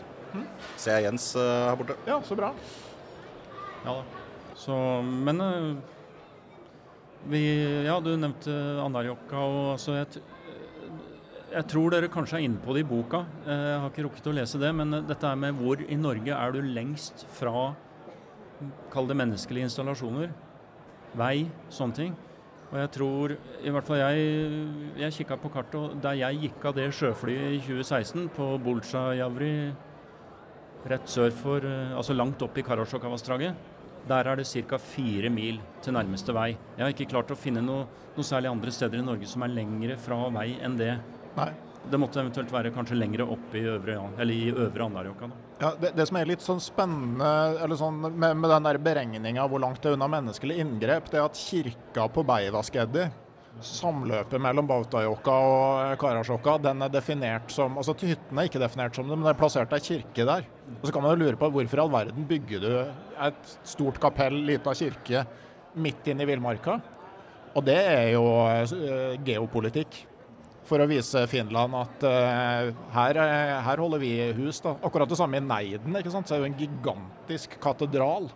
[0.77, 1.97] Ser jeg Jens uh, her borte.
[2.05, 2.51] Ja, så bra.
[3.85, 4.21] Ja da.
[4.55, 4.75] Så,
[5.25, 5.73] men uh,
[7.31, 7.41] vi,
[7.87, 10.21] Ja, du nevnte Andarjokka og altså jeg,
[11.55, 13.23] jeg tror dere kanskje er inne på det i boka.
[13.45, 15.95] Eh, Jeg har ikke rukket å lese det, men eh, dette er med hvor i
[15.99, 17.73] Norge er du lengst fra
[18.91, 20.29] Kall det menneskelige installasjoner.
[21.19, 22.13] Vei, sånne ting.
[22.71, 24.29] Og jeg tror, i hvert fall jeg,
[25.01, 29.51] jeg kikka på kartet, og der jeg gikk av det sjøflyet i 2016 på Bolsjajavri
[30.87, 33.71] rett sør for, eh, altså langt opp i Karasjokavassdraget,
[34.07, 34.77] Der er det ca.
[34.77, 36.51] fire mil til nærmeste vei.
[36.77, 39.49] Jeg har ikke klart å finne noe, noe særlig andre steder i Norge som er
[39.49, 40.99] lengre fra vei enn det.
[41.35, 41.51] Nei.
[41.85, 45.27] Det måtte eventuelt være kanskje lengre opp i øvre, eller i øvre Anárjohka.
[45.61, 47.27] Ja, det, det som er litt sånn spennende
[47.61, 51.21] eller sånn, med, med den der beregninga hvor langt det er unna menneskelig inngrep, det
[51.21, 53.05] er at kirka på Beivaskeddi,
[53.63, 59.07] samløpet mellom Bautajoka og Karasjoka, den er definert som altså Hyttene er ikke definert som
[59.07, 60.49] det, men det er plassert ei kirke der.
[60.79, 62.73] Og Så kan man jo lure på hvorfor i all verden bygger du
[63.29, 65.23] et stort kapell, lita kirke,
[65.75, 66.79] midt inne i villmarka?
[67.55, 70.01] Og det er jo eh, geopolitikk
[70.65, 73.19] for å vise Finland at uh, her,
[73.65, 74.61] her, holder vi hus.
[74.63, 74.75] da.
[74.85, 75.97] Akkurat det samme i Neiden.
[75.99, 76.27] ikke sant?
[76.27, 78.29] Så er det jo en gigantisk katedral.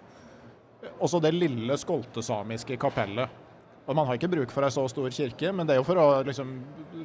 [1.01, 3.33] Også det lille skoltesamiske kapellet.
[3.89, 5.97] Og Man har ikke bruk for ei så stor kirke, men det er jo for
[5.97, 6.59] å liksom,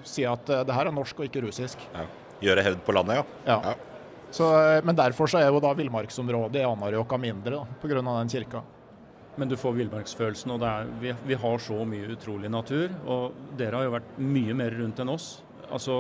[0.05, 1.83] si at uh, det her er norsk og ikke russisk.
[1.95, 2.07] Ja.
[2.45, 3.55] Gjøre hevd på landet, ja.
[3.55, 3.73] ja.
[3.73, 3.75] ja.
[4.35, 4.49] Så,
[4.83, 8.01] men derfor så er jo da villmarksområdet i Anarjoka mindre, pga.
[8.03, 8.65] den kirka.
[9.37, 12.93] Men du får villmarksfølelsen, og er, vi, vi, har så mye utrolig natur.
[13.11, 15.29] Og dere har jo vært mye mer rundt enn oss.
[15.75, 15.97] Altså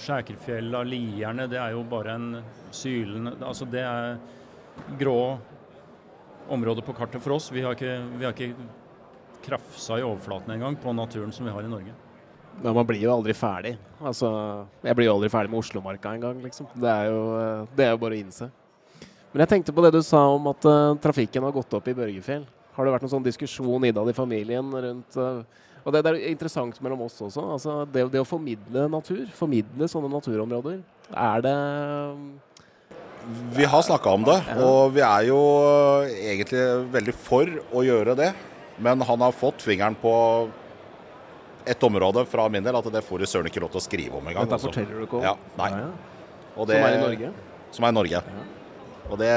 [0.00, 2.28] Skjækerfjella, Lierne, det er jo bare en
[2.72, 4.14] sylende Altså det er
[4.96, 5.36] grå
[6.50, 7.50] områder på kartet for oss.
[7.52, 8.54] Vi har ikke, vi har ikke
[9.44, 11.92] krafsa i overflaten engang på naturen som vi har i Norge.
[12.62, 13.76] Men man blir jo aldri ferdig.
[14.00, 14.30] Altså,
[14.84, 16.68] jeg blir jo aldri ferdig med Oslomarka engang, liksom.
[16.74, 17.20] Det er jo,
[17.76, 18.50] det er jo bare å innse.
[19.30, 21.94] Men jeg tenkte på det du sa om at uh, trafikken har gått opp i
[21.94, 22.44] Børgefjell.
[22.74, 25.42] Har det vært noen sånn diskusjon innad i familien rundt uh,
[25.84, 27.44] Og det, det, er interessant mellom oss også.
[27.56, 30.80] Altså, det, det, å formidle natur, formidle sånne naturområder,
[31.14, 31.56] er det
[33.54, 35.40] Vi har snakka om det, og vi er jo
[36.10, 36.66] egentlig
[36.98, 38.32] veldig for å gjøre det.
[38.80, 40.12] Men han har fått fingeren på
[41.68, 44.16] et område fra min del at det får du søren ikke lov til å skrive
[44.16, 44.48] om engang.
[44.48, 44.72] Dette altså.
[44.72, 45.26] forteller du ikke om?
[45.28, 45.68] Ja, nei.
[45.74, 46.64] Ja, ja.
[46.66, 47.34] Det, som er i Norge?
[47.76, 48.22] Som er i Norge.
[48.24, 48.46] Ja.
[49.10, 49.30] Og det,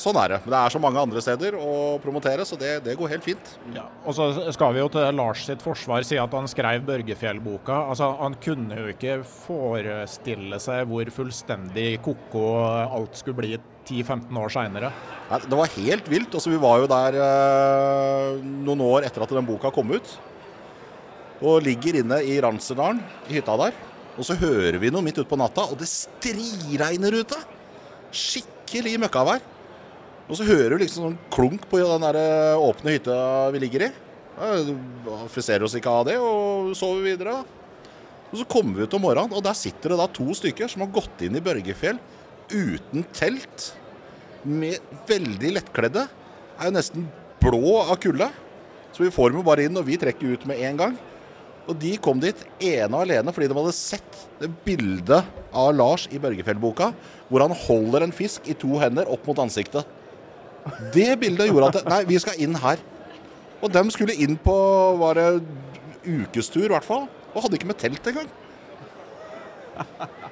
[0.00, 0.38] Sånn er det.
[0.44, 3.52] Men det er så mange andre steder å promotere, så det, det går helt fint.
[3.74, 7.80] Ja, og så skal vi jo til Lars sitt forsvar si at han skrev Børgefjell-boka.
[7.90, 12.46] Altså, Han kunne jo ikke forestille seg hvor fullstendig ko-ko
[12.86, 13.52] alt skulle bli
[13.90, 14.92] 10-15 år seinere.
[15.42, 16.34] Det var helt vilt.
[16.34, 20.14] Altså, vi var jo der eh, noen år etter at den boka kom ut.
[21.40, 23.74] Og ligger inne i Ranseldalen, i hytta der.
[24.20, 27.38] Og så hører vi noe midt utpå natta, og det striregner ute!
[28.10, 29.40] Skikkelig møkkavær.
[30.30, 33.16] Og så hører du liksom sånn klunk på den der eh, åpne hytta
[33.50, 33.90] vi ligger i.
[35.32, 37.40] Friserer oss ikke av det og sover videre.
[38.30, 40.84] Og Så kommer vi ut om morgenen, og der sitter det da to stykker som
[40.84, 41.98] har gått inn i Børgefjell
[42.50, 43.72] uten telt.
[44.46, 44.78] Med
[45.10, 46.06] veldig lettkledde.
[46.60, 47.10] Er jo nesten
[47.42, 48.30] blå av kulde.
[48.94, 50.96] Så vi får dem bare inn, og vi trekker ut med en gang.
[51.70, 55.22] Og de kom dit ene og alene fordi de hadde sett det bildet
[55.54, 56.90] av Lars i Børgefjell-boka,
[57.30, 59.86] hvor han holder en fisk i to hender opp mot ansiktet.
[60.94, 62.80] Det bildet gjorde at Nei, vi skal inn her.
[63.60, 64.54] Og dem skulle inn på
[65.00, 65.28] var det
[66.06, 67.06] ukestur, i hvert fall.
[67.34, 68.30] Og hadde ikke med telt engang.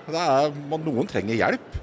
[0.08, 1.74] Det er, noen trenger hjelp.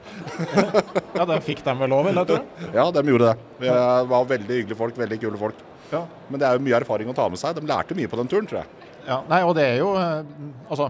[1.13, 2.25] ja, det fikk de vel òg, eller?
[2.25, 2.69] jeg tro.
[2.73, 3.49] Ja, de gjorde det.
[3.61, 3.69] Vi
[4.09, 5.61] var veldig hyggelige folk, veldig kule folk.
[5.91, 6.01] Ja.
[6.31, 7.53] Men det er jo mye erfaring å ta med seg.
[7.59, 8.94] De lærte mye på den turen, tror jeg.
[9.05, 10.23] Ja, nei, og det er jo eh,
[10.69, 10.89] Altså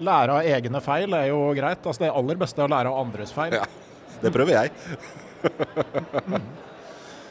[0.00, 1.82] Lære av egne feil er jo greit.
[1.84, 3.52] Altså, det aller beste er å lære av andres feil.
[3.56, 3.64] Ja,
[4.22, 4.70] det prøver jeg.
[6.24, 6.46] mm.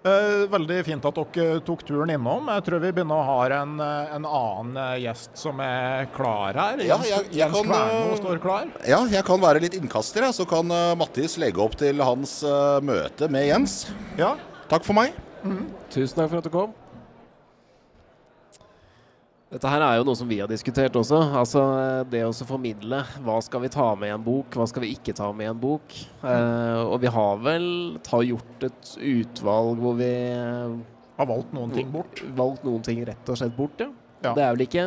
[0.54, 2.46] Veldig fint at dere tok turen innom.
[2.54, 6.86] Jeg tror vi begynner å ha en, en annen gjest som er klar her.
[6.86, 8.70] Ja, jeg, jeg Jens Kverno står klar.
[8.86, 10.70] Ja, jeg kan være litt innkaster, så kan
[11.02, 12.38] Mattis legge opp til hans
[12.86, 13.80] møte med Jens.
[14.22, 14.36] Ja.
[14.70, 15.18] Takk for meg.
[15.42, 15.66] Mm.
[15.94, 16.78] Tusen takk for at du kom.
[19.56, 21.16] Dette her er jo noe som vi har diskutert også.
[21.40, 21.62] Altså
[22.12, 23.00] Det å formidle.
[23.24, 25.52] Hva skal vi ta med i en bok, hva skal vi ikke ta med i
[25.54, 25.96] en bok?
[26.28, 27.70] Eh, og vi har vel
[28.04, 30.12] ta, gjort et utvalg hvor vi
[31.16, 32.20] Har valgt noen ting bort?
[32.36, 33.88] Valgt noen ting rett og slett bort, ja.
[34.26, 34.36] ja.
[34.36, 34.86] Det er vel ikke,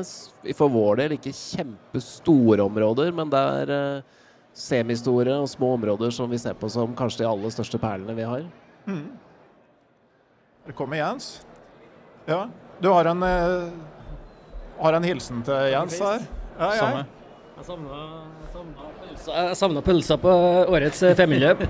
[0.60, 4.14] for vår del, ikke kjempestore områder, men det er eh,
[4.52, 8.28] semistore og små områder som vi ser på som kanskje de aller største perlene vi
[8.28, 8.44] har.
[8.84, 9.06] Mm.
[10.68, 11.38] Velkommen, Jens.
[12.28, 12.50] Ja,
[12.84, 13.96] du har en eh
[14.78, 16.26] har en hilsen til Jens her.
[16.58, 17.04] Ja, ja.
[17.66, 17.94] Samme.
[19.28, 20.30] Jeg savna pølsa på
[20.70, 21.64] årets femmiløp.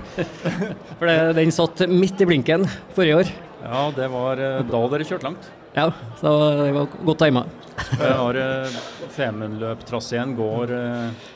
[0.99, 3.31] For den satt midt i blinken forrige år.
[3.63, 5.49] Ja, det var eh, da dere kjørte langt.
[5.75, 5.89] Ja,
[6.21, 6.31] så
[6.61, 7.43] det var godt tima.
[7.99, 8.77] Eh,
[9.15, 11.27] Femundløptraseen går eh,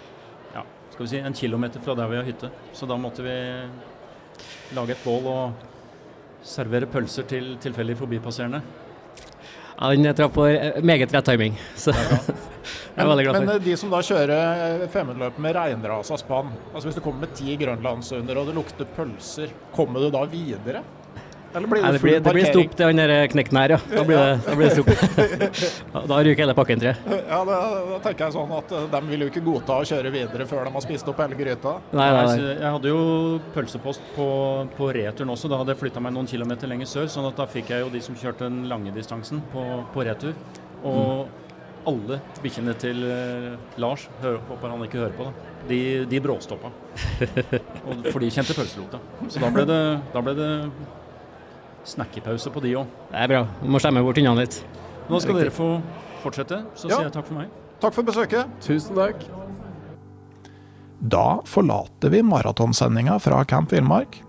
[0.55, 0.63] ja,
[0.93, 2.49] skal vi si, en kilometer fra der vi har hytte.
[2.73, 3.35] Så da måtte vi
[4.77, 5.67] lage et bål og
[6.43, 8.63] servere pølser til tilfeldig forbipasserende.
[9.79, 10.47] Ja, den traff på
[10.85, 11.59] meget rett timing.
[11.75, 11.91] Så.
[12.95, 13.53] jeg er veldig glad Men for.
[13.53, 17.55] Men de som da kjører femhundreløp med reinrasa spann, altså hvis du kommer med ti
[17.59, 20.83] grønlandshunder og det lukter pølser, kommer du da videre?
[21.53, 23.73] Eller blir Nei, det det, blir, full det blir stopp til han der knekken her,
[23.75, 23.79] ja.
[23.91, 26.07] Da blir det, da blir det stopp.
[26.13, 27.19] Da ryker hele pakken, tror jeg.
[27.29, 27.57] Ja, da,
[27.91, 30.65] da tenker jeg sånn at eh, de vil jo ikke godta å kjøre videre før
[30.67, 31.75] de har spist opp hele gryta.
[31.93, 32.49] Nei, nei, nei.
[32.49, 33.03] Jeg hadde jo
[33.53, 34.27] pølsepost på,
[34.79, 35.51] på returen også.
[35.51, 37.07] Da hadde jeg flytta meg noen kilometer lenger sør.
[37.13, 40.33] sånn at da fikk jeg jo de som kjørte den lange distansen på, på retur.
[40.83, 41.29] Og
[41.89, 45.53] alle bikkjene til eh, Lars, hører, håper han ikke hører på, da.
[45.69, 45.79] De,
[46.09, 46.71] de bråstoppa.
[48.11, 48.99] For de kjente pølselukta.
[49.27, 49.79] Så da ble det,
[50.15, 50.51] da ble det
[51.85, 52.87] snakkepause på de òg.
[53.11, 53.43] Det er bra.
[53.61, 54.59] Vi må skjemme bort hundene litt.
[55.09, 55.81] Nå skal dere få
[56.23, 56.95] fortsette, så Ja.
[56.97, 57.49] sier jeg takk for meg.
[57.81, 58.47] Takk for besøket.
[58.61, 59.23] Tusen takk.
[61.03, 64.21] Da forlater vi maratonsendinga fra Camp Villmark.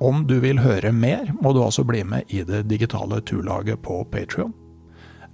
[0.00, 4.04] Om du vil høre mer, må du altså bli med i det digitale turlaget på
[4.10, 4.54] Patrion.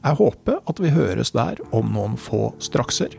[0.05, 3.15] Jeg håper at vi høres der om noen få strakser.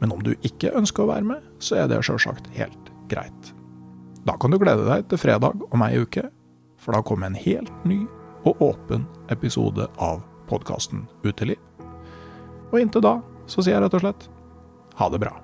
[0.00, 3.52] Men om du ikke ønsker å være med, så er det sjølsagt helt greit.
[4.24, 6.28] Da kan du glede deg til fredag om ei uke,
[6.84, 8.02] for da kommer en helt ny
[8.44, 10.20] og åpen episode av
[10.50, 11.58] podkasten Uteliv.
[12.72, 13.18] Og inntil da
[13.48, 14.28] så sier jeg rett og slett
[15.00, 15.43] ha det bra.